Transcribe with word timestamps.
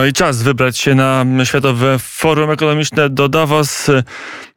No 0.00 0.06
i 0.06 0.12
czas 0.12 0.42
wybrać 0.42 0.78
się 0.78 0.94
na 0.94 1.24
Światowe 1.44 1.98
Forum 1.98 2.50
Ekonomiczne 2.50 3.10
do 3.10 3.28
Davos. 3.28 3.90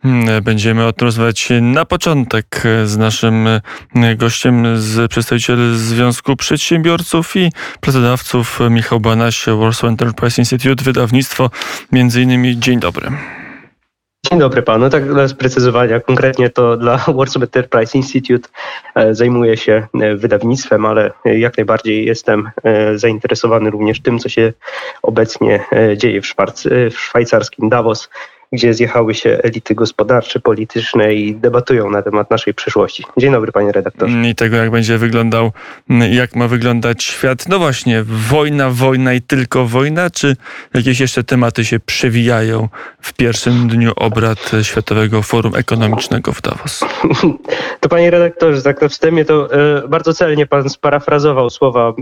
Hmm, 0.01 0.43
będziemy 0.43 0.85
o 0.85 0.93
tym 0.93 1.05
rozmawiać 1.05 1.49
na 1.61 1.85
początek 1.85 2.63
z 2.85 2.97
naszym 2.97 3.47
gościem, 4.15 4.77
z 4.77 5.11
przedstawicielem 5.11 5.77
Związku 5.77 6.35
Przedsiębiorców 6.35 7.35
i 7.35 7.51
Pracodawców 7.81 8.59
Michał 8.69 8.99
Banaś, 8.99 9.45
Warsaw 9.59 9.89
Enterprise 9.89 10.41
Institute, 10.41 10.83
wydawnictwo. 10.83 11.49
Między 11.91 12.21
innymi 12.21 12.59
dzień 12.59 12.79
dobry. 12.79 13.11
Dzień 14.29 14.39
dobry 14.39 14.61
panu. 14.61 14.89
Tak 14.89 15.13
dla 15.13 15.27
sprecyzowania, 15.27 15.99
konkretnie 15.99 16.49
to 16.49 16.77
dla 16.77 16.97
Warsaw 17.17 17.43
Enterprise 17.43 17.97
Institute 17.97 18.49
e, 18.95 19.15
zajmuję 19.15 19.57
się 19.57 19.87
e, 20.01 20.15
wydawnictwem, 20.15 20.85
ale 20.85 21.11
jak 21.25 21.57
najbardziej 21.57 22.05
jestem 22.05 22.51
e, 22.63 22.97
zainteresowany 22.97 23.69
również 23.69 24.01
tym, 24.01 24.19
co 24.19 24.29
się 24.29 24.53
obecnie 25.01 25.65
dzieje 25.97 26.21
w, 26.21 26.35
w 26.91 26.99
szwajcarskim 26.99 27.69
Davos 27.69 28.09
gdzie 28.53 28.73
zjechały 28.73 29.15
się 29.15 29.39
elity 29.43 29.75
gospodarcze, 29.75 30.39
polityczne 30.39 31.13
i 31.13 31.35
debatują 31.35 31.89
na 31.89 32.01
temat 32.01 32.31
naszej 32.31 32.53
przyszłości. 32.53 33.03
Dzień 33.17 33.31
dobry, 33.31 33.51
panie 33.51 33.71
redaktorze. 33.71 34.21
I 34.29 34.35
tego, 34.35 34.55
jak 34.55 34.71
będzie 34.71 34.97
wyglądał, 34.97 35.51
jak 36.11 36.35
ma 36.35 36.47
wyglądać 36.47 37.03
świat. 37.03 37.49
No 37.49 37.59
właśnie, 37.59 38.03
wojna, 38.29 38.69
wojna 38.69 39.13
i 39.13 39.21
tylko 39.21 39.65
wojna, 39.65 40.09
czy 40.09 40.35
jakieś 40.73 40.99
jeszcze 40.99 41.23
tematy 41.23 41.65
się 41.65 41.79
przewijają 41.79 42.69
w 43.01 43.13
pierwszym 43.13 43.67
dniu 43.67 43.91
obrad 43.95 44.51
Światowego 44.61 45.21
Forum 45.21 45.55
Ekonomicznego 45.55 46.31
w 46.31 46.41
Davos? 46.41 46.79
To 47.79 47.89
panie 47.89 48.11
redaktorze, 48.11 48.61
tak 48.61 48.81
na 48.81 48.87
wstępie 48.87 49.25
to 49.25 49.53
e, 49.53 49.87
bardzo 49.87 50.13
celnie 50.13 50.45
pan 50.45 50.69
sparafrazował 50.69 51.49
słowa 51.49 51.93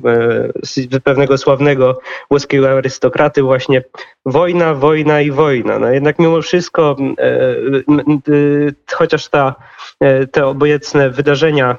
e, 0.95 0.99
pewnego 0.99 1.37
sławnego 1.37 1.99
włoskiego 2.29 2.69
arystokraty 2.69 3.41
właśnie 3.41 3.83
wojna, 4.25 4.73
wojna 4.73 5.21
i 5.21 5.31
wojna. 5.31 5.79
No 5.79 5.89
jednak 5.89 6.19
mimo 6.19 6.40
wszystko, 6.41 6.95
e, 7.19 7.55
chociaż 8.93 9.27
ta, 9.27 9.55
e, 9.99 10.27
te 10.27 10.45
obecne 10.45 11.09
wydarzenia 11.09 11.71
e, 11.71 11.75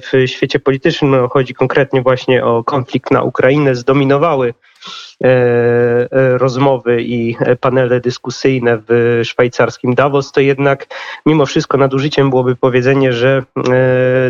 w 0.00 0.12
świecie 0.26 0.58
politycznym, 0.58 1.10
no, 1.10 1.28
chodzi 1.28 1.54
konkretnie 1.54 2.02
właśnie 2.02 2.44
o 2.44 2.64
konflikt 2.64 3.10
na 3.10 3.22
Ukrainę, 3.22 3.74
zdominowały 3.74 4.54
rozmowy 6.38 7.02
i 7.02 7.36
panele 7.60 8.00
dyskusyjne 8.00 8.78
w 8.88 9.20
szwajcarskim 9.24 9.94
Davos, 9.94 10.32
to 10.32 10.40
jednak 10.40 10.86
mimo 11.26 11.46
wszystko 11.46 11.78
nadużyciem 11.78 12.30
byłoby 12.30 12.56
powiedzenie, 12.56 13.12
że 13.12 13.42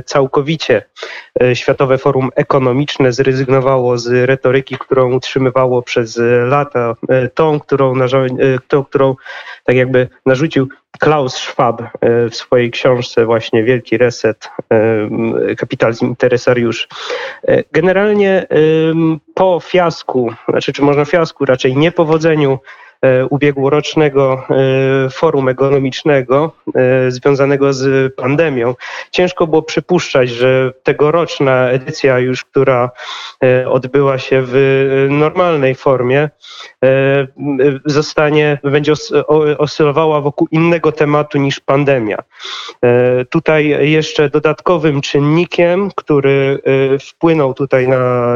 całkowicie 0.06 0.82
Światowe 1.54 1.98
Forum 1.98 2.30
Ekonomiczne 2.34 3.12
zrezygnowało 3.12 3.98
z 3.98 4.26
retoryki, 4.26 4.76
którą 4.78 5.14
utrzymywało 5.14 5.82
przez 5.82 6.20
lata, 6.46 6.94
tą, 7.34 7.60
którą, 7.60 7.94
tą, 8.68 8.84
którą 8.84 9.14
tak 9.64 9.76
jakby 9.76 10.08
narzucił 10.26 10.68
Klaus 10.98 11.34
Schwab 11.34 11.80
e, 11.82 11.88
w 12.30 12.36
swojej 12.36 12.70
książce 12.70 13.26
właśnie 13.26 13.64
Wielki 13.64 13.98
Reset, 13.98 14.50
e, 14.70 15.54
kapitalizm 15.54 16.06
interesariusz. 16.06 16.88
E, 17.48 17.64
generalnie 17.72 18.46
po 19.34 19.60
fiasku, 19.60 20.32
znaczy 20.48 20.72
czy 20.72 20.82
można 20.82 21.04
fiasku, 21.04 21.44
raczej 21.44 21.76
niepowodzeniu 21.76 22.58
ubiegłorocznego 23.30 24.46
e, 24.50 25.10
forum 25.10 25.48
ekonomicznego 25.48 26.52
e, 26.74 27.10
związanego 27.10 27.72
z 27.72 28.14
pandemią. 28.14 28.74
Ciężko 29.10 29.46
było 29.46 29.62
przypuszczać, 29.62 30.30
że 30.30 30.72
tegoroczna 30.82 31.70
edycja 31.70 32.18
już, 32.18 32.44
która 32.44 32.90
odbyła 33.66 34.18
się 34.18 34.42
w 34.46 35.06
normalnej 35.10 35.74
formie, 35.74 36.30
zostanie, 37.84 38.58
będzie 38.64 38.92
oscylowała 39.58 40.20
wokół 40.20 40.48
innego 40.50 40.92
tematu 40.92 41.38
niż 41.38 41.60
pandemia. 41.60 42.18
Tutaj 43.30 43.90
jeszcze 43.90 44.30
dodatkowym 44.30 45.00
czynnikiem, 45.00 45.90
który 45.96 46.58
wpłynął 47.00 47.54
tutaj 47.54 47.88
na 47.88 48.34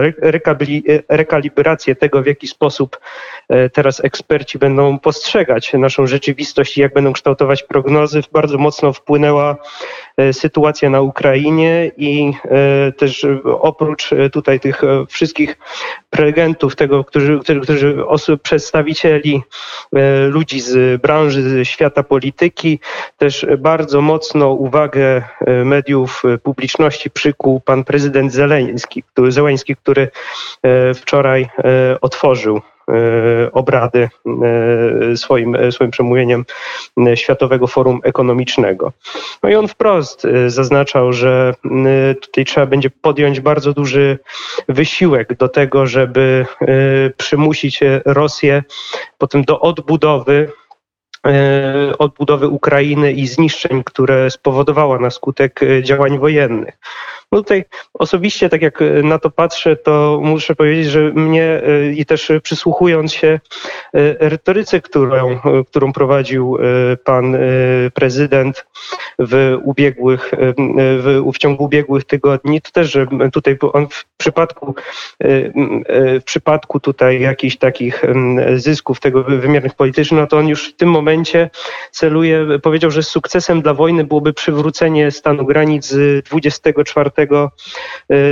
rekalibrację 1.08 1.96
tego, 1.96 2.22
w 2.22 2.26
jaki 2.26 2.48
sposób 2.48 3.00
teraz 3.72 4.04
eksperci 4.04 4.57
będą 4.58 4.98
postrzegać 4.98 5.72
naszą 5.72 6.06
rzeczywistość 6.06 6.78
i 6.78 6.80
jak 6.80 6.94
będą 6.94 7.12
kształtować 7.12 7.62
prognozy, 7.62 8.20
bardzo 8.32 8.58
mocno 8.58 8.92
wpłynęła 8.92 9.56
e, 10.16 10.32
sytuacja 10.32 10.90
na 10.90 11.00
Ukrainie 11.00 11.90
i 11.96 12.32
e, 12.44 12.92
też 12.92 13.26
oprócz 13.44 14.12
e, 14.12 14.30
tutaj 14.30 14.60
tych 14.60 14.82
wszystkich 15.08 15.58
prelegentów, 16.10 16.76
tego, 16.76 17.04
którzy, 17.04 17.40
którzy 17.62 18.06
osób, 18.06 18.42
przedstawicieli 18.42 19.42
ludzi 20.28 20.60
z 20.60 21.02
branży, 21.02 21.42
z 21.42 21.68
świata 21.68 22.02
polityki, 22.02 22.80
też 23.16 23.46
bardzo 23.58 24.00
mocno 24.00 24.52
uwagę 24.52 25.22
mediów 25.64 26.22
publiczności 26.42 27.10
przykuł 27.10 27.60
pan 27.60 27.84
prezydent 27.84 28.32
Zeleński, 28.32 29.02
który, 29.02 29.32
Zeleński, 29.32 29.76
który 29.76 30.08
wczoraj 30.94 31.48
otworzył 32.00 32.60
obrady 33.52 34.08
e, 35.12 35.16
swoim, 35.16 35.54
e, 35.54 35.72
swoim 35.72 35.90
przemówieniem 35.90 36.44
Światowego 37.14 37.66
Forum 37.66 38.00
Ekonomicznego. 38.04 38.92
No 39.42 39.48
i 39.48 39.54
on 39.54 39.68
wprost 39.68 40.26
zaznaczał, 40.46 41.12
że 41.12 41.54
tutaj 42.20 42.44
trzeba 42.44 42.66
będzie 42.66 42.90
podjąć 42.90 43.40
bardzo 43.40 43.72
duży 43.72 44.18
wysiłek 44.68 45.36
do 45.36 45.48
tego, 45.48 45.86
żeby 45.86 46.46
przymusić 47.16 47.80
Rosję 48.04 48.62
potem 49.18 49.44
do 49.44 49.60
odbudowy 49.60 50.52
odbudowy 51.98 52.48
Ukrainy 52.48 53.12
i 53.12 53.26
zniszczeń, 53.26 53.84
które 53.84 54.30
spowodowała 54.30 54.98
na 54.98 55.10
skutek 55.10 55.60
działań 55.82 56.18
wojennych. 56.18 56.78
Tutaj 57.30 57.64
osobiście, 57.94 58.48
tak 58.48 58.62
jak 58.62 58.78
na 59.02 59.18
to 59.18 59.30
patrzę, 59.30 59.76
to 59.76 60.20
muszę 60.22 60.54
powiedzieć, 60.54 60.86
że 60.86 61.00
mnie 61.00 61.44
e, 61.44 61.92
i 61.92 62.06
też 62.06 62.32
przysłuchując 62.42 63.12
się 63.12 63.28
e, 63.28 63.40
retoryce, 64.28 64.80
którą, 64.80 65.38
którą 65.66 65.92
prowadził 65.92 66.58
pan 67.04 67.36
prezydent 67.94 68.66
w 69.18 69.58
ubiegłych, 69.62 70.30
w, 70.58 71.22
w 71.34 71.38
ciągu 71.38 71.64
ubiegłych 71.64 72.04
tygodni, 72.04 72.60
to 72.60 72.70
też, 72.70 72.92
że 72.92 73.06
tutaj 73.32 73.58
on 73.72 73.88
w 73.88 74.04
przypadku, 74.16 74.74
w 76.20 76.24
przypadku 76.24 76.80
tutaj 76.80 77.20
jakichś 77.20 77.56
takich 77.56 78.02
zysków 78.56 79.00
tego 79.00 79.22
wymiernych 79.24 79.74
politycznych, 79.74 80.20
no 80.20 80.26
to 80.26 80.38
on 80.38 80.48
już 80.48 80.68
w 80.68 80.76
tym 80.76 80.90
momencie 80.90 81.50
celuje, 81.90 82.46
powiedział, 82.62 82.90
że 82.90 83.02
sukcesem 83.02 83.62
dla 83.62 83.74
wojny 83.74 84.04
byłoby 84.04 84.32
przywrócenie 84.32 85.10
stanu 85.10 85.44
granic 85.44 85.86
z 85.86 86.24
24 86.24 87.10
E, 87.17 87.17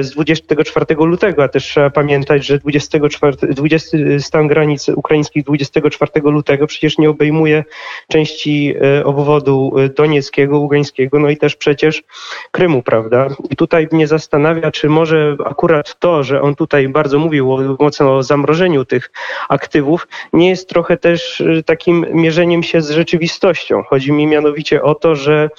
z 0.01 0.11
24 0.11 0.87
lutego, 0.99 1.45
a 1.45 1.49
też 1.49 1.65
trzeba 1.65 1.91
pamiętać, 1.91 2.47
że 2.47 2.59
24, 2.59 3.37
20, 3.55 3.99
stan 4.19 4.49
granic 4.49 4.89
ukraińskich 4.89 5.45
24 5.45 6.13
lutego 6.25 6.67
przecież 6.67 6.99
nie 6.99 7.11
obejmuje 7.11 7.65
części 8.09 8.75
e, 8.83 9.05
obwodu 9.05 9.73
donieckiego, 9.97 10.59
ługańskiego, 10.59 11.19
no 11.19 11.31
i 11.31 11.37
też 11.37 11.57
przecież 11.57 12.03
Krymu, 12.51 12.83
prawda? 12.83 13.29
I 13.51 13.57
tutaj 13.57 13.89
mnie 13.93 14.07
zastanawia, 14.07 14.71
czy 14.71 14.89
może 14.89 15.37
akurat 15.45 15.99
to, 15.99 16.23
że 16.23 16.43
on 16.43 16.55
tutaj 16.55 16.89
bardzo 16.89 17.19
mówił 17.19 17.77
mocno 17.79 18.17
o 18.17 18.23
zamrożeniu 18.23 18.85
tych 18.85 19.11
aktywów, 19.49 20.09
nie 20.33 20.49
jest 20.49 20.69
trochę 20.69 20.97
też 20.97 21.43
takim 21.67 22.07
mierzeniem 22.13 22.63
się 22.63 22.81
z 22.81 22.91
rzeczywistością. 22.91 23.83
Chodzi 23.83 24.13
mi 24.13 24.27
mianowicie 24.27 24.83
o 24.83 24.95
to, 24.95 25.15
że 25.15 25.51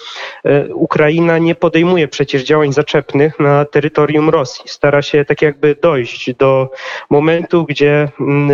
Ukraina 0.73 1.37
nie 1.37 1.55
podejmuje 1.55 2.07
przecież 2.07 2.43
działań 2.43 2.73
zaczepnych, 2.73 3.16
na 3.39 3.65
terytorium 3.65 4.29
Rosji. 4.29 4.63
Stara 4.67 5.01
się 5.01 5.25
tak 5.25 5.41
jakby 5.41 5.75
dojść 5.81 6.33
do 6.33 6.71
momentu, 7.09 7.65
gdzie 7.65 8.09
mm, 8.19 8.51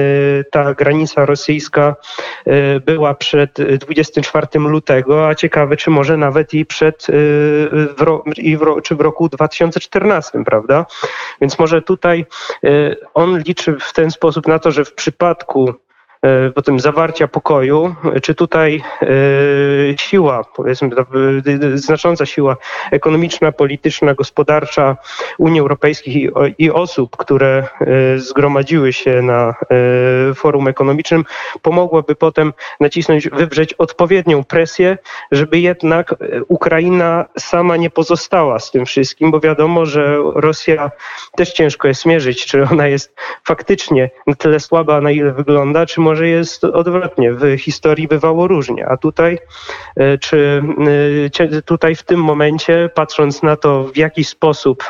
ta 0.51 0.73
granica 0.73 1.25
rosyjska 1.25 1.95
y, 2.47 2.79
była 2.79 3.13
przed 3.13 3.57
24 3.79 4.47
lutego, 4.55 5.27
a 5.27 5.35
ciekawe, 5.35 5.77
czy 5.77 5.89
może 5.89 6.17
nawet 6.17 6.53
i 6.53 6.65
przed, 6.65 7.09
y, 7.09 7.69
i 8.37 8.57
w, 8.57 8.81
czy 8.83 8.95
w 8.95 9.01
roku 9.01 9.29
2014, 9.29 10.43
prawda? 10.45 10.85
Więc 11.41 11.59
może 11.59 11.81
tutaj 11.81 12.25
y, 12.63 12.95
on 13.13 13.39
liczy 13.39 13.77
w 13.79 13.93
ten 13.93 14.11
sposób 14.11 14.47
na 14.47 14.59
to, 14.59 14.71
że 14.71 14.85
w 14.85 14.93
przypadku 14.93 15.73
potem 16.55 16.79
zawarcia 16.79 17.27
pokoju, 17.27 17.95
czy 18.21 18.35
tutaj 18.35 18.83
siła, 19.99 20.43
powiedzmy, 20.55 20.89
znacząca 21.73 22.25
siła 22.25 22.57
ekonomiczna, 22.91 23.51
polityczna, 23.51 24.13
gospodarcza 24.13 24.97
Unii 25.37 25.59
Europejskiej 25.59 26.31
i 26.57 26.71
osób, 26.71 27.17
które 27.17 27.67
zgromadziły 28.15 28.93
się 28.93 29.21
na 29.21 29.55
forum 30.35 30.67
ekonomicznym, 30.67 31.25
pomogłaby 31.61 32.15
potem 32.15 32.53
nacisnąć, 32.79 33.29
wywrzeć 33.29 33.73
odpowiednią 33.73 34.43
presję, 34.43 34.97
żeby 35.31 35.59
jednak 35.59 36.15
Ukraina 36.47 37.25
sama 37.37 37.77
nie 37.77 37.89
pozostała 37.89 38.59
z 38.59 38.71
tym 38.71 38.85
wszystkim, 38.85 39.31
bo 39.31 39.39
wiadomo, 39.39 39.85
że 39.85 40.17
Rosja 40.35 40.91
też 41.35 41.53
ciężko 41.53 41.87
jest 41.87 42.05
mierzyć, 42.05 42.45
czy 42.45 42.63
ona 42.71 42.87
jest 42.87 43.15
faktycznie 43.43 44.09
na 44.27 44.35
tyle 44.35 44.59
słaba, 44.59 45.01
na 45.01 45.11
ile 45.11 45.31
wygląda, 45.31 45.85
czy 45.85 46.01
może 46.01 46.12
jest 46.21 46.63
odwrotnie. 46.63 47.33
W 47.33 47.57
historii 47.57 48.07
bywało 48.07 48.47
różnie, 48.47 48.87
a 48.87 48.97
tutaj, 48.97 49.39
e, 49.95 50.17
czy 50.17 50.63
e, 51.39 51.61
tutaj 51.61 51.95
w 51.95 52.03
tym 52.03 52.23
momencie, 52.23 52.89
patrząc 52.95 53.43
na 53.43 53.55
to, 53.55 53.83
w 53.83 53.97
jaki 53.97 54.23
sposób 54.23 54.83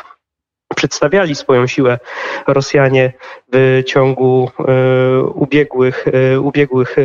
przedstawiali 0.76 1.34
swoją 1.34 1.66
siłę 1.66 1.98
Rosjanie 2.46 3.12
w 3.52 3.82
ciągu 3.86 4.50
e, 4.58 5.22
ubiegłych, 5.22 6.04
ubiegłych 6.40 6.96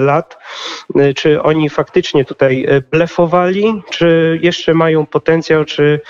lat. 0.00 0.38
Czy 1.16 1.42
oni 1.42 1.70
faktycznie 1.70 2.24
tutaj 2.24 2.66
blefowali, 2.90 3.82
czy 3.90 4.38
jeszcze 4.42 4.74
mają 4.74 5.06
potencjał, 5.06 5.64
czy, 5.64 6.00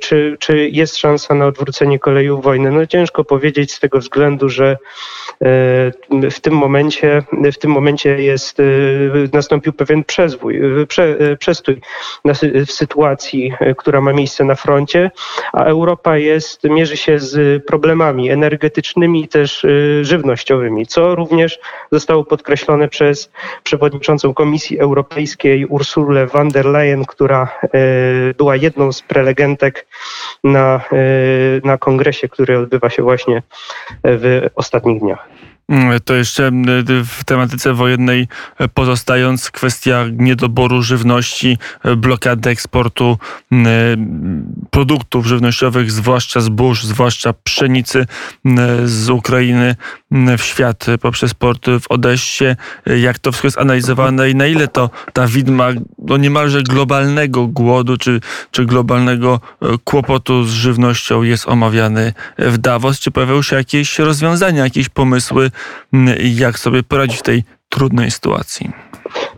czy, 0.00 0.36
czy 0.40 0.68
jest 0.68 0.96
szansa 0.96 1.34
na 1.34 1.46
odwrócenie 1.46 1.98
kolejów 1.98 2.44
wojny? 2.44 2.70
No 2.70 2.86
ciężko 2.86 3.24
powiedzieć 3.24 3.72
z 3.72 3.80
tego 3.80 3.98
względu, 3.98 4.48
że 4.48 4.76
w 6.30 6.40
tym 6.40 6.54
momencie, 6.54 7.22
w 7.52 7.58
tym 7.58 7.70
momencie 7.70 8.22
jest, 8.22 8.58
nastąpił 9.32 9.72
pewien 9.72 10.04
przezwój, 10.04 10.60
prze, 10.88 11.16
przestój 11.38 11.80
w 12.66 12.72
sytuacji, 12.72 13.52
która 13.76 14.00
ma 14.00 14.12
miejsce 14.12 14.44
na 14.44 14.54
froncie, 14.54 15.10
a 15.52 15.64
Europa 15.64 16.18
jest, 16.18 16.64
mierzy 16.64 16.96
się 16.96 17.18
z 17.18 17.64
problemami 17.66 18.30
energetycznymi 18.30 19.24
i 19.24 19.28
też 19.28 19.66
żywnościowymi, 20.02 20.86
co 20.86 21.14
również 21.14 21.58
zostało 21.92 22.24
podkreślone 22.24 22.88
przez 22.88 23.30
przewodniczącą 23.62 24.34
Komisji 24.34 24.78
Europejskiej 24.78 25.66
Ursulę 25.66 26.26
von 26.26 26.48
der 26.48 26.66
Leyen, 26.66 27.04
która 27.04 27.48
y, 27.64 28.34
była 28.34 28.56
jedną 28.56 28.92
z 28.92 29.02
prelegentek 29.02 29.86
na, 30.44 30.80
y, 30.92 31.60
na 31.64 31.78
kongresie, 31.78 32.28
który 32.28 32.58
odbywa 32.58 32.90
się 32.90 33.02
właśnie 33.02 33.42
w 34.04 34.48
ostatnich 34.54 35.00
dniach. 35.00 35.28
To 36.04 36.14
jeszcze 36.14 36.50
w 37.04 37.24
tematyce 37.24 37.74
wojennej 37.74 38.28
e, 38.58 38.68
pozostając, 38.68 39.50
kwestia 39.50 40.04
niedoboru 40.12 40.82
żywności, 40.82 41.58
e, 41.84 41.96
blokady 41.96 42.50
eksportu 42.50 43.18
e, 43.52 43.56
produktów 44.70 45.26
żywnościowych, 45.26 45.90
zwłaszcza 45.90 46.40
zbóż, 46.40 46.84
zwłaszcza 46.84 47.32
pszenicy 47.32 48.06
z 48.84 49.10
Ukrainy 49.10 49.76
w 50.38 50.42
świat 50.42 50.86
poprzez 51.00 51.34
port 51.34 51.66
w 51.80 51.90
Odessie. 51.90 52.44
Jak 52.86 53.18
to 53.18 53.32
wszystko 53.32 53.46
jest 53.46 53.58
analizowane 53.58 54.30
i 54.30 54.34
na 54.34 54.46
ile 54.46 54.68
to 54.68 54.90
ta 55.12 55.26
widma 55.26 55.68
no 55.98 56.16
niemalże 56.16 56.62
globalnego 56.62 57.46
głodu 57.46 57.96
czy, 57.96 58.20
czy 58.50 58.66
globalnego 58.66 59.40
kłopotu 59.84 60.44
z 60.44 60.52
żywnością 60.52 61.22
jest 61.22 61.48
omawiany 61.48 62.12
w 62.38 62.58
Davos? 62.58 63.00
Czy 63.00 63.10
pojawiały 63.10 63.44
się 63.44 63.56
jakieś 63.56 63.98
rozwiązania, 63.98 64.64
jakieś 64.64 64.88
pomysły 64.88 65.50
jak 66.18 66.58
sobie 66.58 66.82
poradzić 66.82 67.18
w 67.18 67.22
tej 67.22 67.44
trudnej 67.68 68.10
sytuacji. 68.10 68.70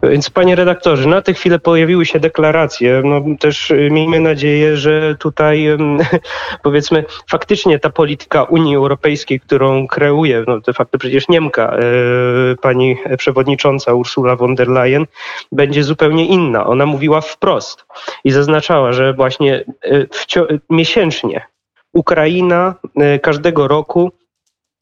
Więc 0.02 0.31
panie 0.31 0.55
redaktorze, 0.55 1.08
na 1.08 1.22
tę 1.22 1.34
chwilę 1.34 1.58
pojawiły 1.58 2.06
się 2.06 2.20
deklaracje. 2.20 3.02
No, 3.05 3.22
też 3.40 3.70
y, 3.70 3.88
miejmy 3.90 4.20
nadzieję, 4.20 4.76
że 4.76 5.16
tutaj 5.19 5.66
powiedzmy 6.62 7.05
faktycznie 7.31 7.78
ta 7.78 7.90
polityka 7.90 8.43
Unii 8.43 8.76
Europejskiej, 8.76 9.40
którą 9.40 9.87
kreuje 9.87 10.44
no, 10.46 10.61
de 10.61 10.72
facto 10.72 10.99
przecież 10.99 11.28
Niemka, 11.28 11.76
y, 12.52 12.56
pani 12.56 12.96
przewodnicząca 13.19 13.94
Ursula 13.94 14.37
von 14.37 14.55
der 14.55 14.69
Leyen, 14.69 15.06
będzie 15.52 15.84
zupełnie 15.84 16.26
inna. 16.26 16.66
Ona 16.66 16.87
mówiła 16.87 17.20
wprost 17.20 17.84
i 18.25 18.31
zaznaczała, 18.31 18.93
że 18.93 19.12
właśnie 19.12 19.64
y, 19.87 20.08
miesięcznie 20.70 21.46
Ukraina 21.93 22.75
każdego 23.22 23.69
roku 23.69 24.12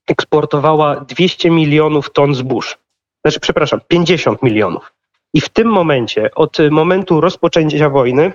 eksportowała 0.08 1.00
200 1.00 1.50
milionów 1.50 2.12
ton 2.12 2.34
zbóż. 2.34 2.78
Znaczy, 3.24 3.40
przepraszam, 3.40 3.80
50 3.88 4.42
milionów. 4.42 4.92
I 5.34 5.40
w 5.40 5.48
tym 5.48 5.68
momencie, 5.68 6.30
od 6.34 6.58
momentu 6.70 7.20
rozpoczęcia 7.20 7.88
wojny 7.88 8.32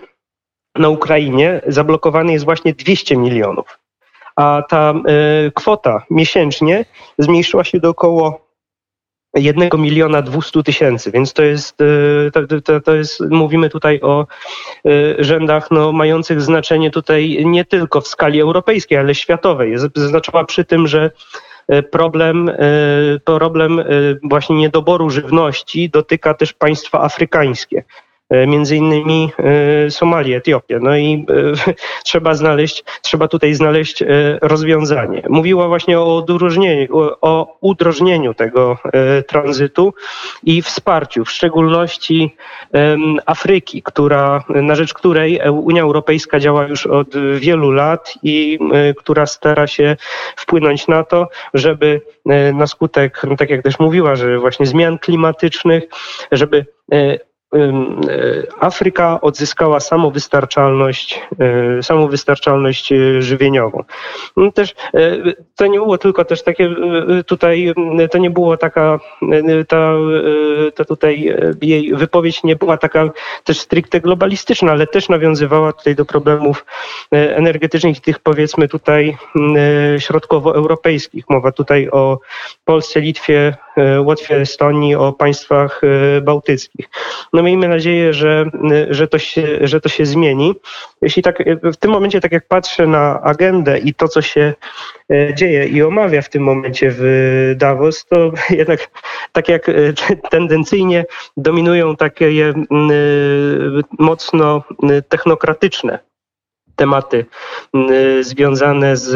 na 0.76 0.90
Ukrainie, 0.90 1.62
zablokowany 1.68 2.34
jest 2.34 2.46
właśnie 2.46 2.74
200 2.74 3.18
milionów. 3.18 3.80
A 4.36 4.64
ta 4.70 4.94
y, 5.48 5.52
kwota 5.52 6.06
miesięcznie 6.10 6.86
zmniejszyła 7.18 7.64
się 7.64 7.80
do 7.80 7.90
około 7.90 8.48
1 9.36 9.70
miliona 9.78 10.22
200 10.22 10.64
tysięcy, 10.64 11.12
więc 11.12 11.34
to 11.34 11.44
jest, 11.44 11.82
y, 11.82 12.32
to, 12.34 12.62
to, 12.62 12.82
to, 12.82 12.96
jest, 12.96 13.20
mówimy 13.30 13.70
tutaj 13.70 14.02
o 14.02 14.28
y, 14.88 15.16
rzędach 15.20 15.72
no, 15.72 15.92
mających 15.92 16.42
znaczenie 16.42 16.92
tutaj 16.92 17.46
nie 17.46 17.66
tylko 17.66 18.02
w 18.02 18.08
skali 18.08 18.42
europejskiej, 18.42 18.98
ale 18.98 19.16
światowej. 19.16 19.78
Zaznaczała 19.96 20.44
przy 20.44 20.66
tym, 20.66 20.88
że 20.88 21.12
problem, 21.92 22.50
e, 22.50 22.56
problem 23.26 23.80
e, 23.80 23.84
właśnie 24.24 24.56
niedoboru 24.56 25.10
żywności 25.10 25.90
dotyka 25.90 26.34
też 26.34 26.54
państwa 26.54 27.02
afrykańskie. 27.02 27.84
E, 28.30 28.48
między 28.48 28.76
innymi 28.76 29.32
e, 29.40 29.92
Somalię, 29.92 30.38
Etiopię. 30.38 30.80
No 30.82 30.98
i 30.98 31.26
e, 31.68 31.74
trzeba 32.04 32.34
znaleźć, 32.34 32.84
trzeba 33.02 33.28
tutaj 33.28 33.54
znaleźć 33.54 34.04
rozwiązanie. 34.42 35.24
Mówiła 35.30 35.68
właśnie 35.68 36.00
o 36.00 36.16
udrożnieniu, 36.16 36.88
o 37.22 37.58
udrożnieniu 37.62 38.34
tego 38.34 38.78
tranzytu 39.28 39.94
i 40.44 40.62
wsparciu, 40.62 41.26
w 41.26 41.32
szczególności 41.32 42.36
Afryki, 43.26 43.82
która, 43.82 44.44
na 44.50 44.76
rzecz 44.76 44.94
której 44.94 45.40
Unia 45.52 45.82
Europejska 45.82 46.40
działa 46.40 46.68
już 46.68 46.88
od 46.88 47.08
wielu 47.40 47.72
lat 47.72 48.14
i 48.24 48.60
która 48.98 49.26
stara 49.26 49.68
się 49.68 49.96
wpłynąć 50.36 50.88
na 50.88 51.04
to, 51.04 51.28
żeby 51.54 52.02
na 52.54 52.68
skutek, 52.68 53.22
no 53.30 53.36
tak 53.36 53.50
jak 53.50 53.64
też 53.64 53.80
mówiła, 53.80 54.16
że 54.16 54.40
właśnie 54.40 54.66
zmian 54.66 54.98
klimatycznych, 54.98 55.84
żeby 56.32 56.66
Afryka 58.60 59.22
odzyskała 59.22 59.80
samowystarczalność, 59.80 61.22
e, 61.40 61.84
samowystarczalność 61.84 62.92
e, 62.92 63.22
żywieniową. 63.22 63.84
No 64.38 64.52
też 64.52 64.76
to 65.56 65.68
nie 65.68 65.80
było 65.80 65.98
tylko 65.98 66.26
też 66.26 66.44
takie 66.44 66.70
tutaj, 67.26 67.74
to 68.12 68.18
nie 68.18 68.30
było 68.30 68.58
taka, 68.58 69.00
ta, 69.68 69.94
ta 70.76 70.86
tutaj 70.86 71.36
jej 71.62 71.96
wypowiedź 71.96 72.44
nie 72.44 72.56
była 72.56 72.78
taka 72.78 73.10
też 73.44 73.60
stricte 73.60 74.02
globalistyczna, 74.02 74.72
ale 74.72 74.88
też 74.88 75.10
nawiązywała 75.10 75.74
tutaj 75.74 75.96
do 75.96 76.06
problemów 76.06 76.66
energetycznych 77.12 78.02
tych 78.02 78.20
powiedzmy 78.20 78.68
tutaj 78.68 79.18
środkowoeuropejskich. 80.00 81.26
Mowa 81.30 81.52
tutaj 81.52 81.90
o 81.90 82.20
Polsce, 82.66 83.02
Litwie, 83.02 83.56
Łotwie, 84.00 84.36
Estonii, 84.36 84.96
o 84.96 85.14
państwach 85.14 85.82
bałtyckich. 86.22 86.90
No 87.38 87.44
miejmy 87.44 87.68
nadzieję, 87.68 88.14
że, 88.14 88.46
że, 88.90 89.08
to 89.08 89.20
się, 89.20 89.48
że 89.62 89.82
to 89.82 89.90
się 89.90 90.06
zmieni. 90.06 90.54
Jeśli 91.02 91.24
tak, 91.24 91.44
w 91.64 91.78
tym 91.78 91.92
momencie, 91.92 92.22
tak 92.22 92.32
jak 92.32 92.48
patrzę 92.48 92.88
na 92.88 93.22
agendę 93.22 93.80
i 93.80 93.94
to, 93.94 94.08
co 94.08 94.22
się 94.22 94.54
e, 95.12 95.34
dzieje 95.34 95.68
i 95.68 95.84
omawia 95.84 96.22
w 96.22 96.30
tym 96.30 96.44
momencie 96.44 96.92
w 96.98 97.54
Davos, 97.58 98.06
to 98.06 98.32
jednak 98.50 98.90
tak 99.32 99.50
jak 99.50 99.70
e, 99.70 99.74
tendencyjnie 100.32 101.06
dominują 101.38 101.96
takie 101.96 102.54
mocno 104.00 104.64
technokratyczne 105.10 106.00
tematy 106.78 107.26
mm, 107.74 108.24
związane 108.24 108.98
z, 108.98 109.16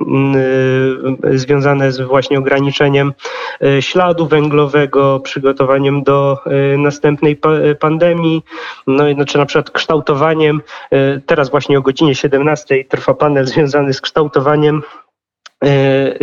mm, 0.00 0.36
związane 1.30 1.92
z 1.92 2.00
właśnie 2.00 2.38
ograniczeniem 2.38 3.12
e, 3.62 3.82
śladu 3.82 4.26
węglowego, 4.26 5.20
przygotowaniem 5.20 6.02
do 6.02 6.38
następnej 6.78 7.38
pandemii, 7.80 8.42
no 8.86 9.08
i 9.08 9.14
znaczy 9.14 9.38
na 9.38 9.46
przykład 9.46 9.70
kształtowaniem, 9.70 10.62
teraz 11.26 11.50
właśnie 11.50 11.78
o 11.78 11.82
godzinie 11.82 12.14
17 12.14 12.84
trwa 12.84 13.14
panel 13.14 13.46
związany 13.52 13.92
z 13.92 14.00
kształtowaniem 14.00 14.82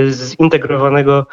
zintegrowanego 0.10 1.26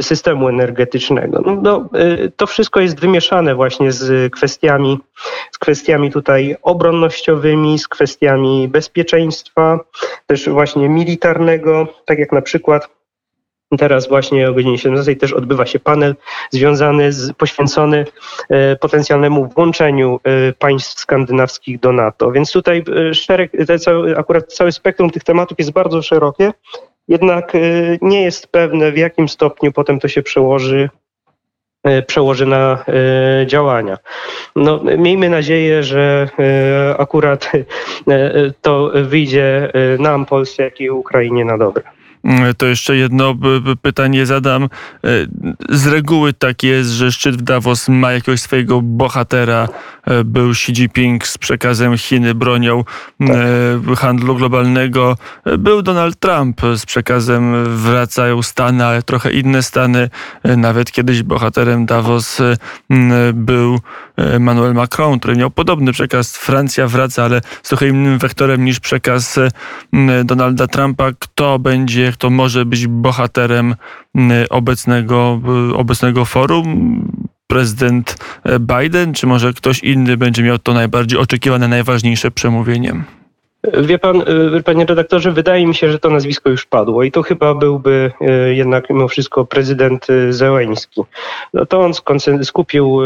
systemu 0.00 0.48
energetycznego. 0.48 1.42
No, 1.46 1.58
no, 1.62 1.88
e, 1.94 2.28
to 2.28 2.46
wszystko 2.46 2.80
jest 2.80 3.00
wymieszane 3.00 3.54
właśnie 3.54 3.92
z 3.92 4.32
kwestiami, 4.32 4.98
z 5.52 5.58
kwestiami 5.58 6.10
tutaj 6.10 6.56
obronnościowymi, 6.62 7.78
z 7.78 7.88
kwestiami 7.88 8.68
bezpieczeństwa, 8.68 9.80
też 10.26 10.48
właśnie 10.48 10.88
militarnego, 10.88 11.88
tak 12.04 12.18
jak 12.18 12.32
na 12.32 12.42
przykład 12.42 12.88
Teraz 13.78 14.08
właśnie 14.08 14.48
o 14.50 14.54
godzinie 14.54 14.78
17 14.78 15.16
też 15.16 15.32
odbywa 15.32 15.66
się 15.66 15.80
panel 15.80 16.16
związany 16.50 17.12
z, 17.12 17.32
poświęcony 17.32 18.06
e, 18.48 18.76
potencjalnemu 18.76 19.48
włączeniu 19.48 20.20
e, 20.24 20.52
państw 20.52 21.00
skandynawskich 21.00 21.80
do 21.80 21.92
NATO. 21.92 22.32
Więc 22.32 22.52
tutaj 22.52 22.84
e, 23.10 23.14
szereg, 23.14 23.52
te 23.66 23.78
cały, 23.78 24.18
akurat 24.18 24.52
całe 24.52 24.72
spektrum 24.72 25.10
tych 25.10 25.24
tematów 25.24 25.58
jest 25.58 25.70
bardzo 25.70 26.02
szerokie, 26.02 26.52
jednak 27.08 27.54
e, 27.54 27.58
nie 28.02 28.22
jest 28.22 28.46
pewne 28.46 28.92
w 28.92 28.96
jakim 28.96 29.28
stopniu 29.28 29.72
potem 29.72 30.00
to 30.00 30.08
się 30.08 30.22
przełoży 30.22 30.90
e, 31.84 32.02
przełoży 32.02 32.46
na 32.46 32.84
e, 32.88 33.46
działania. 33.46 33.98
No, 34.56 34.80
miejmy 34.98 35.30
nadzieję, 35.30 35.82
że 35.82 36.28
akurat 36.98 37.52
to 38.62 38.90
wyjdzie 38.94 39.72
nam, 39.98 40.26
Polsce, 40.26 40.62
jak 40.62 40.80
i 40.80 40.90
Ukrainie 40.90 41.44
na 41.44 41.58
dobre. 41.58 41.82
Mm, 42.24 42.54
To 42.54 42.66
jeszcze 42.66 42.96
jedno 42.96 43.34
pytanie 43.82 44.26
zadam. 44.26 44.62
E, 44.64 44.68
Z 45.68 45.86
reguły 45.86 46.32
tak 46.32 46.62
jest, 46.62 46.90
że 46.90 47.12
szczyt 47.12 47.36
w 47.36 47.42
Davos 47.42 47.88
ma 47.88 48.12
jakiegoś 48.12 48.40
swojego 48.40 48.82
bohatera. 48.82 49.68
E, 50.06 50.24
Był 50.24 50.50
Xi 50.50 50.72
Jinping 50.72 51.26
z 51.26 51.38
przekazem 51.38 51.98
Chiny 51.98 52.34
bronią 52.34 52.84
e, 53.90 53.96
handlu 53.96 54.34
globalnego. 54.36 55.16
Był 55.58 55.82
Donald 55.82 56.18
Trump 56.20 56.60
z 56.76 56.86
przekazem 56.86 57.64
wracają 57.76 58.42
Stany, 58.42 58.84
ale 58.84 59.02
trochę 59.02 59.32
inne 59.32 59.62
Stany. 59.62 60.10
Nawet 60.56 60.92
kiedyś 60.92 61.22
bohaterem 61.22 61.86
Davos 61.86 62.38
był 63.34 63.80
Emmanuel 64.16 64.74
Macron, 64.74 65.18
który 65.18 65.36
miał 65.36 65.50
podobny 65.50 65.92
przekaz. 65.92 66.36
Francja 66.36 66.86
wraca, 66.86 67.24
ale 67.24 67.40
z 67.62 67.68
trochę 67.68 67.88
innym 67.88 68.18
wektorem 68.18 68.64
niż 68.64 68.80
przekaz 68.80 69.38
Donalda 70.24 70.66
Trumpa. 70.66 71.10
Kto 71.18 71.58
będzie, 71.58 72.11
kto 72.12 72.30
może 72.30 72.64
być 72.64 72.86
bohaterem 72.86 73.74
m, 74.14 74.30
obecnego, 74.50 75.40
e, 75.70 75.76
obecnego 75.76 76.24
forum? 76.24 76.66
Prezydent 77.46 78.16
e, 78.44 78.58
Biden, 78.58 79.14
czy 79.14 79.26
może 79.26 79.52
ktoś 79.52 79.78
inny 79.78 80.16
będzie 80.16 80.42
miał 80.42 80.58
to 80.58 80.74
najbardziej 80.74 81.18
oczekiwane, 81.18 81.68
najważniejsze 81.68 82.30
przemówienie? 82.30 82.94
Wie 83.82 83.98
pan, 83.98 84.22
y, 84.56 84.62
panie 84.62 84.86
redaktorze, 84.86 85.32
wydaje 85.32 85.66
mi 85.66 85.74
się, 85.74 85.92
że 85.92 85.98
to 85.98 86.10
nazwisko 86.10 86.50
już 86.50 86.66
padło 86.66 87.02
i 87.02 87.12
to 87.12 87.22
chyba 87.22 87.54
byłby 87.54 88.12
y, 88.20 88.54
jednak 88.54 88.90
mimo 88.90 89.08
wszystko 89.08 89.44
prezydent 89.44 90.10
y, 90.10 90.32
Zełeński. 90.32 91.02
No 91.54 91.66
to 91.66 91.80
on 91.80 91.92
skupił, 92.42 93.00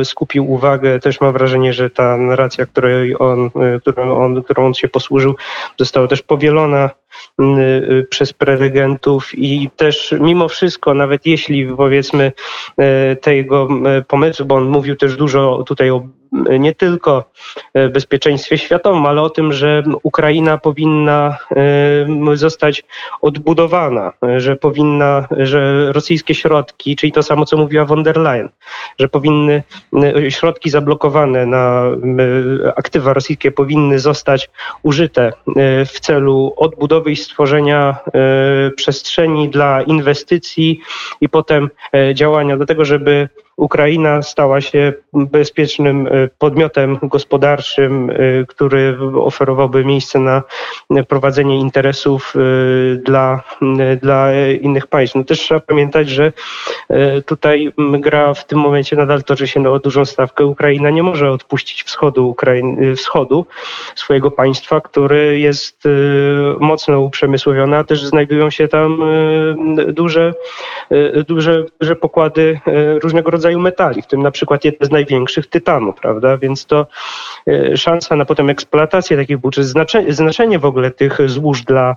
y, 0.00 0.04
skupił 0.04 0.52
uwagę, 0.52 1.00
też 1.00 1.20
mam 1.20 1.32
wrażenie, 1.32 1.72
że 1.72 1.90
ta 1.90 2.16
narracja, 2.16 2.66
której 2.66 3.16
on, 3.18 3.46
y, 3.46 3.80
którą, 3.80 4.24
on, 4.24 4.42
którą 4.42 4.66
on 4.66 4.74
się 4.74 4.88
posłużył, 4.88 5.34
została 5.78 6.08
też 6.08 6.22
powielona 6.22 6.86
y, 6.86 6.90
y, 6.90 7.05
przez 8.10 8.32
prelegentów 8.32 9.34
i 9.34 9.70
też 9.76 10.14
mimo 10.20 10.48
wszystko, 10.48 10.94
nawet 10.94 11.26
jeśli 11.26 11.66
powiedzmy 11.66 12.32
y, 13.12 13.16
tego 13.16 13.68
y, 13.98 14.04
pomysłu, 14.04 14.46
bo 14.46 14.54
on 14.54 14.64
mówił 14.68 14.96
też 14.96 15.16
dużo 15.16 15.64
tutaj 15.66 15.90
o 15.90 16.02
y, 16.50 16.58
nie 16.58 16.74
tylko 16.74 17.24
bezpieczeństwie 17.90 18.58
światowym, 18.58 19.06
ale 19.06 19.22
o 19.22 19.30
tym, 19.30 19.52
że 19.52 19.82
Ukraina 20.02 20.58
powinna 20.58 21.38
zostać 22.34 22.84
odbudowana, 23.20 24.12
że 24.36 24.56
powinna, 24.56 25.28
że 25.30 25.92
rosyjskie 25.92 26.34
środki, 26.34 26.96
czyli 26.96 27.12
to 27.12 27.22
samo, 27.22 27.44
co 27.44 27.56
mówiła 27.56 27.84
von 27.84 28.02
der 28.02 28.16
Leyen, 28.16 28.48
że 28.98 29.08
powinny 29.08 29.62
środki 30.28 30.70
zablokowane 30.70 31.46
na 31.46 31.84
aktywa 32.76 33.12
rosyjskie 33.12 33.50
powinny 33.50 33.98
zostać 33.98 34.50
użyte 34.82 35.32
w 35.86 36.00
celu 36.00 36.54
odbudowy 36.56 37.05
i 37.08 37.16
stworzenia 37.16 37.96
e, 38.06 38.70
przestrzeni 38.70 39.48
dla 39.48 39.82
inwestycji 39.82 40.80
i 41.20 41.28
potem 41.28 41.70
e, 41.92 42.14
działania. 42.14 42.56
Do 42.56 42.66
tego, 42.66 42.84
żeby 42.84 43.28
Ukraina 43.56 44.22
stała 44.22 44.60
się 44.60 44.92
bezpiecznym 45.12 46.06
e, 46.06 46.10
podmiotem 46.38 46.98
gospodarczym, 47.02 48.10
e, 48.10 48.14
który 48.46 48.98
oferowałby 49.14 49.84
miejsce 49.84 50.18
na 50.18 50.42
prowadzenie 51.08 51.58
interesów 51.58 52.34
e, 52.36 52.96
dla, 52.96 53.42
dla 54.02 54.28
innych 54.60 54.86
państw. 54.86 55.16
No 55.16 55.24
też 55.24 55.40
trzeba 55.40 55.60
pamiętać, 55.60 56.08
że 56.08 56.32
tutaj 57.26 57.72
gra 57.78 58.34
w 58.34 58.46
tym 58.46 58.58
momencie 58.58 58.96
nadal 58.96 59.22
toczy 59.22 59.48
się 59.48 59.70
o 59.70 59.78
dużą 59.78 60.04
stawkę. 60.04 60.46
Ukraina 60.46 60.90
nie 60.90 61.02
może 61.02 61.30
odpuścić 61.30 61.82
wschodu, 61.82 62.36
wschodu 62.96 63.46
swojego 63.94 64.30
państwa, 64.30 64.80
który 64.80 65.38
jest 65.38 65.82
mocno 66.60 67.00
uprzemysłowiony, 67.00 67.76
a 67.76 67.84
też 67.84 68.04
znajdują 68.04 68.50
się 68.50 68.68
tam 68.68 69.02
duże, 69.88 70.34
duże, 71.26 71.64
duże 71.80 71.96
pokłady 71.96 72.60
różnego 73.02 73.30
rodzaju 73.30 73.45
metali, 73.54 74.02
w 74.02 74.06
tym 74.06 74.22
na 74.22 74.30
przykład 74.30 74.64
jedne 74.64 74.86
z 74.86 74.90
największych 74.90 75.46
tytanu, 75.46 75.92
prawda? 75.92 76.36
Więc 76.38 76.66
to 76.66 76.86
e, 77.48 77.76
szansa 77.76 78.16
na 78.16 78.24
potem 78.24 78.50
eksploatację 78.50 79.16
takich 79.16 79.38
czy 79.52 79.64
znaczenie, 79.64 80.12
znaczenie 80.12 80.58
w 80.58 80.64
ogóle 80.64 80.90
tych 80.90 81.18
złóż 81.26 81.62
dla, 81.62 81.96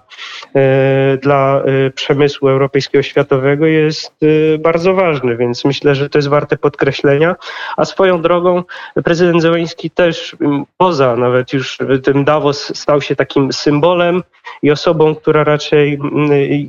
e, 0.56 1.18
dla 1.18 1.62
e, 1.62 1.90
przemysłu 1.92 2.50
europejskiego 2.50 3.04
światowego 3.04 3.66
jest 3.66 4.14
bardzo 4.60 4.94
ważny, 4.94 5.38
więc 5.38 5.66
myślę, 5.66 5.96
że 5.96 6.10
to 6.10 6.18
jest 6.18 6.28
warte 6.28 6.58
podkreślenia. 6.58 7.36
A 7.78 7.86
swoją 7.86 8.22
drogą 8.22 8.64
prezydent 9.04 9.42
Zełenski 9.42 9.90
też 9.90 10.36
poza 10.78 11.16
nawet 11.16 11.54
już 11.54 11.78
tym 12.04 12.24
Davos 12.24 12.78
stał 12.78 13.02
się 13.02 13.16
takim 13.16 13.54
symbolem 13.54 14.24
i 14.62 14.72
osobą, 14.72 15.16
która 15.16 15.44
raczej 15.44 16.00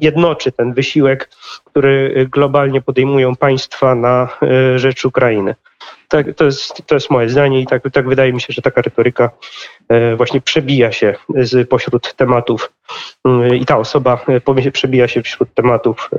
jednoczy 0.01 0.53
ten 0.53 0.73
wysiłek, 0.73 1.31
który 1.71 2.27
globalnie 2.33 2.81
podejmują 2.81 3.37
państwa 3.37 3.95
na 3.95 4.29
e, 4.43 4.79
rzecz 4.79 5.05
Ukrainy. 5.05 5.55
Tak, 6.09 6.27
to, 6.37 6.45
jest, 6.45 6.83
to 6.87 6.95
jest 6.95 7.11
moje 7.11 7.29
zdanie 7.29 7.61
i 7.61 7.67
tak, 7.67 7.83
tak 7.93 8.09
wydaje 8.09 8.33
mi 8.33 8.41
się, 8.41 8.53
że 8.53 8.63
taka 8.63 8.83
retoryka 8.83 9.31
e, 9.89 10.17
właśnie 10.17 10.41
przebija 10.41 10.93
się 10.93 11.15
z 11.35 11.69
pośród 11.69 12.15
tematów 12.15 12.73
mm, 13.25 13.55
i 13.55 13.67
ta 13.67 13.79
osoba 13.79 14.25
e, 14.57 14.71
przebija 14.71 15.09
się 15.09 15.23
wśród 15.23 15.55
tematów 15.55 16.11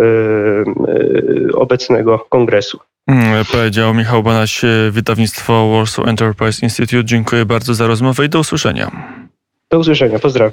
obecnego 1.54 2.20
kongresu. 2.20 2.80
Mm, 3.08 3.46
Powiedział 3.52 3.94
Michał 3.94 4.24
Banaś, 4.24 4.62
wydawnictwo 4.92 5.72
Warsaw 5.72 6.08
Enterprise 6.08 6.66
Institute. 6.66 7.06
Dziękuję 7.06 7.46
bardzo 7.46 7.74
za 7.74 7.88
rozmowę 7.88 8.26
i 8.26 8.30
do 8.30 8.40
usłyszenia. 8.40 8.92
Do 9.70 9.80
usłyszenia, 9.80 10.20
pozdrawiam. 10.20 10.50